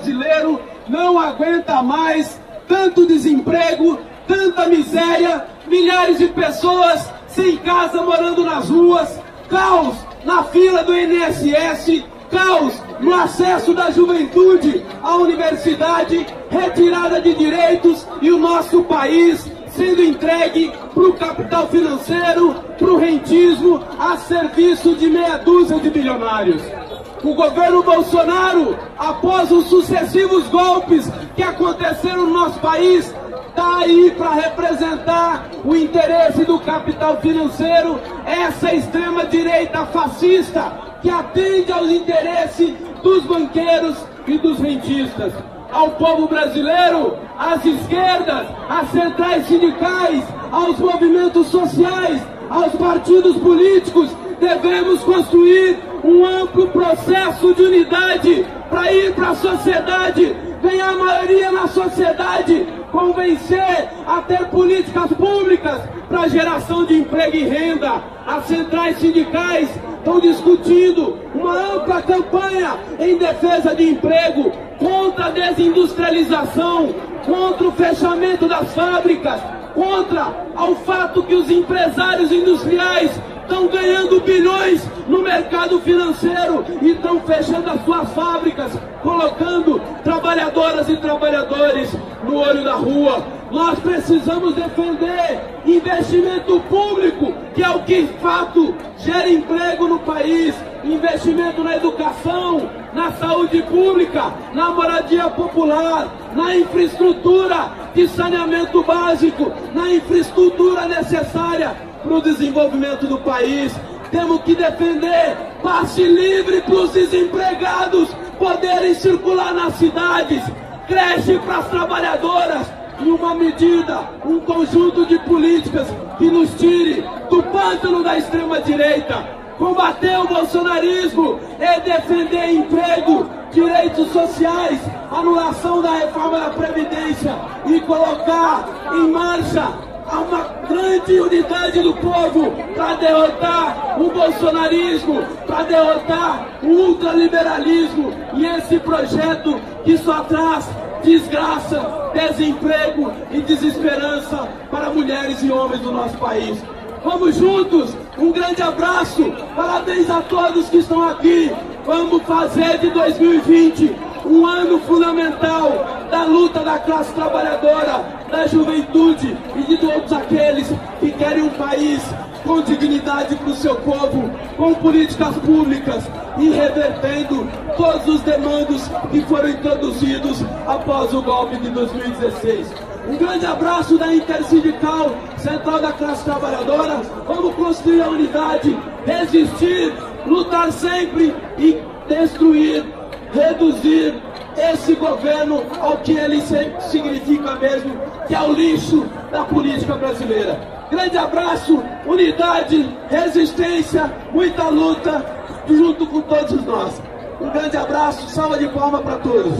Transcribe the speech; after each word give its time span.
brasileiro 0.00 0.60
não 0.88 1.18
aguenta 1.18 1.82
mais 1.82 2.40
tanto 2.66 3.06
desemprego, 3.06 3.98
tanta 4.26 4.66
miséria, 4.66 5.46
milhares 5.66 6.18
de 6.18 6.28
pessoas 6.28 7.08
sem 7.28 7.56
casa 7.58 8.02
morando 8.02 8.44
nas 8.44 8.68
ruas, 8.68 9.20
caos 9.48 9.96
na 10.24 10.42
fila 10.44 10.82
do 10.82 10.96
INSS, 10.96 12.04
caos 12.30 12.82
no 13.00 13.14
acesso 13.14 13.74
da 13.74 13.90
juventude 13.90 14.84
à 15.02 15.16
universidade, 15.16 16.26
retirada 16.50 17.20
de 17.20 17.34
direitos 17.34 18.06
e 18.22 18.30
o 18.30 18.38
nosso 18.38 18.82
país 18.84 19.50
sendo 19.68 20.02
entregue 20.02 20.72
para 20.92 21.02
o 21.02 21.12
capital 21.12 21.68
financeiro, 21.68 22.54
para 22.76 22.90
o 22.90 22.96
rentismo, 22.96 23.80
a 23.98 24.16
serviço 24.16 24.94
de 24.96 25.08
meia 25.08 25.38
dúzia 25.38 25.78
de 25.78 25.90
bilionários. 25.90 26.79
O 27.22 27.34
governo 27.34 27.82
Bolsonaro, 27.82 28.78
após 28.98 29.50
os 29.50 29.66
sucessivos 29.66 30.46
golpes 30.48 31.10
que 31.36 31.42
aconteceram 31.42 32.24
no 32.24 32.32
nosso 32.32 32.58
país, 32.60 33.14
está 33.48 33.78
aí 33.78 34.14
para 34.16 34.30
representar 34.30 35.50
o 35.62 35.76
interesse 35.76 36.46
do 36.46 36.58
capital 36.60 37.18
financeiro, 37.18 38.00
essa 38.24 38.74
extrema-direita 38.74 39.84
fascista 39.86 40.72
que 41.02 41.10
atende 41.10 41.70
aos 41.70 41.90
interesses 41.90 42.74
dos 43.02 43.22
banqueiros 43.24 43.96
e 44.26 44.38
dos 44.38 44.58
rentistas. 44.58 45.32
Ao 45.70 45.90
povo 45.90 46.26
brasileiro, 46.26 47.18
às 47.38 47.62
esquerdas, 47.64 48.46
às 48.68 48.90
centrais 48.90 49.46
sindicais, 49.46 50.24
aos 50.50 50.78
movimentos 50.78 51.48
sociais, 51.48 52.22
aos 52.48 52.72
partidos 52.72 53.36
políticos, 53.36 54.10
devemos 54.40 55.00
construir 55.02 55.78
um 56.04 56.24
amplo 56.24 56.68
processo 56.68 57.54
de 57.54 57.62
unidade 57.62 58.46
para 58.68 58.92
ir 58.92 59.14
para 59.14 59.30
a 59.30 59.34
sociedade, 59.34 60.36
ganhar 60.62 60.92
maioria 60.94 61.50
na 61.50 61.66
sociedade, 61.66 62.66
convencer 62.90 63.88
a 64.06 64.20
ter 64.22 64.46
políticas 64.46 65.12
públicas 65.12 65.80
para 66.08 66.28
geração 66.28 66.84
de 66.84 66.98
emprego 66.98 67.36
e 67.36 67.44
renda. 67.44 68.02
As 68.26 68.44
centrais 68.44 68.98
sindicais 68.98 69.68
estão 69.98 70.20
discutindo 70.20 71.18
uma 71.34 71.54
ampla 71.74 72.02
campanha 72.02 72.78
em 72.98 73.16
defesa 73.16 73.74
de 73.74 73.90
emprego, 73.90 74.52
contra 74.78 75.26
a 75.26 75.30
desindustrialização, 75.30 76.94
contra 77.24 77.68
o 77.68 77.72
fechamento 77.72 78.48
das 78.48 78.72
fábricas, 78.74 79.40
contra 79.74 80.46
o 80.56 80.74
fato 80.76 81.22
que 81.22 81.34
os 81.34 81.50
empresários 81.50 82.32
industriais 82.32 83.10
estão 83.50 83.66
ganhando 83.66 84.20
bilhões 84.20 84.88
no 85.08 85.22
mercado 85.22 85.80
financeiro 85.80 86.64
e 86.80 86.92
estão 86.92 87.20
fechando 87.22 87.68
as 87.68 87.84
suas 87.84 88.12
fábricas, 88.12 88.72
colocando 89.02 89.80
trabalhadoras 90.04 90.88
e 90.88 90.96
trabalhadores 90.96 91.90
no 92.22 92.36
olho 92.36 92.62
da 92.62 92.74
rua. 92.74 93.26
Nós 93.50 93.76
precisamos 93.80 94.54
defender 94.54 95.40
investimento 95.66 96.60
público, 96.60 97.34
que 97.52 97.64
é 97.64 97.70
o 97.70 97.82
que 97.82 98.02
de 98.02 98.12
fato 98.18 98.72
gera 98.98 99.28
emprego 99.28 99.88
no 99.88 99.98
país, 99.98 100.54
investimento 100.84 101.64
na 101.64 101.76
educação, 101.76 102.70
na 102.94 103.10
saúde 103.12 103.62
pública, 103.62 104.32
na 104.54 104.70
moradia 104.70 105.28
popular, 105.28 106.08
na 106.36 106.54
infraestrutura 106.54 107.72
de 107.96 108.06
saneamento 108.06 108.84
básico, 108.84 109.50
na 109.74 109.90
infraestrutura 109.90 110.86
necessária 110.86 111.89
para 112.02 112.14
o 112.14 112.22
desenvolvimento 112.22 113.06
do 113.06 113.18
país. 113.18 113.72
Temos 114.10 114.42
que 114.42 114.54
defender 114.54 115.36
passe 115.62 116.02
livre 116.02 116.60
para 116.62 116.74
os 116.74 116.90
desempregados 116.90 118.08
poderem 118.38 118.94
circular 118.94 119.54
nas 119.54 119.74
cidades, 119.74 120.42
creche 120.88 121.38
para 121.38 121.58
as 121.58 121.68
trabalhadoras 121.68 122.66
e 123.00 123.08
uma 123.08 123.34
medida, 123.34 124.00
um 124.24 124.40
conjunto 124.40 125.06
de 125.06 125.18
políticas 125.20 125.86
que 126.18 126.30
nos 126.30 126.52
tire 126.54 127.04
do 127.30 127.42
pântano 127.44 128.02
da 128.02 128.18
extrema-direita. 128.18 129.40
Combater 129.58 130.18
o 130.18 130.26
bolsonarismo 130.26 131.38
é 131.58 131.78
defender 131.80 132.50
emprego, 132.50 133.28
direitos 133.52 134.10
sociais, 134.10 134.80
anulação 135.10 135.82
da 135.82 135.90
reforma 135.90 136.40
da 136.40 136.50
Previdência 136.50 137.34
e 137.66 137.78
colocar 137.80 138.66
em 138.94 139.10
marcha 139.10 139.89
Há 140.10 140.18
uma 140.18 140.44
grande 140.68 141.20
unidade 141.20 141.80
do 141.80 141.94
povo 141.94 142.50
para 142.74 142.94
derrotar 142.94 144.00
o 144.00 144.10
bolsonarismo, 144.10 145.22
para 145.46 145.62
derrotar 145.64 146.48
o 146.62 146.66
ultraliberalismo 146.66 148.12
e 148.34 148.44
esse 148.44 148.78
projeto 148.80 149.60
que 149.84 149.96
só 149.98 150.24
traz 150.24 150.68
desgraça, 151.04 152.10
desemprego 152.12 153.12
e 153.30 153.40
desesperança 153.40 154.48
para 154.70 154.90
mulheres 154.90 155.42
e 155.42 155.50
homens 155.50 155.80
do 155.80 155.92
nosso 155.92 156.16
país. 156.18 156.58
Vamos 157.04 157.36
juntos, 157.36 157.96
um 158.18 158.32
grande 158.32 158.62
abraço, 158.62 159.32
parabéns 159.56 160.10
a 160.10 160.20
todos 160.22 160.68
que 160.68 160.78
estão 160.78 161.08
aqui. 161.08 161.50
Vamos 161.86 162.22
fazer 162.22 162.78
de 162.78 162.90
2020 162.90 163.96
um 164.26 164.46
ano 164.46 164.78
fundamental 164.80 165.86
da 166.10 166.24
luta 166.24 166.60
da 166.60 166.78
classe 166.78 167.12
trabalhadora, 167.14 168.04
da 168.30 168.46
juventude 168.46 169.36
e 169.56 169.62
de 169.62 169.78
todos 169.78 170.12
aqueles 170.12 170.68
que 171.00 171.10
querem 171.12 171.42
um 171.42 171.50
país 171.50 172.02
com 172.44 172.60
dignidade 172.62 173.36
para 173.36 173.50
o 173.50 173.54
seu 173.54 173.76
povo, 173.76 174.30
com 174.56 174.74
políticas 174.74 175.36
públicas 175.38 176.04
e 176.38 176.50
revertendo 176.50 177.46
todos 177.76 178.06
os 178.06 178.20
demandos 178.22 178.82
que 179.10 179.20
foram 179.22 179.48
introduzidos 179.48 180.42
após 180.66 181.12
o 181.14 181.22
golpe 181.22 181.56
de 181.58 181.70
2016. 181.70 182.66
Um 183.08 183.16
grande 183.16 183.46
abraço 183.46 183.96
da 183.98 184.14
Intersindical, 184.14 185.16
Central 185.38 185.80
da 185.80 185.92
Classe 185.92 186.24
Trabalhadora. 186.24 187.00
Vamos 187.26 187.54
construir 187.54 188.02
a 188.02 188.08
unidade, 188.08 188.78
resistir, 189.06 189.92
lutar 190.26 190.72
sempre 190.72 191.34
e 191.58 191.80
destruir, 192.08 192.84
reduzir 193.32 194.14
esse 194.56 194.94
governo 194.94 195.62
ao 195.80 195.98
que 195.98 196.12
ele 196.12 196.40
significa 196.80 197.54
mesmo, 197.56 197.94
que 198.26 198.34
é 198.34 198.40
o 198.40 198.52
lixo 198.52 199.06
da 199.30 199.44
política 199.44 199.94
brasileira. 199.94 200.60
Grande 200.90 201.16
abraço, 201.16 201.82
unidade, 202.04 202.96
resistência, 203.08 204.12
muita 204.32 204.68
luta, 204.68 205.24
junto 205.68 206.06
com 206.06 206.20
todos 206.22 206.64
nós. 206.64 207.00
Um 207.40 207.48
grande 207.50 207.76
abraço, 207.76 208.28
salva 208.28 208.58
de 208.58 208.68
palmas 208.68 209.00
para 209.02 209.16
todos. 209.16 209.54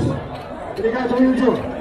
Obrigado, 0.76 1.14
Wilson. 1.14 1.79